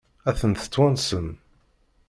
Ad 0.29 0.35
tent-twansem? 0.39 1.27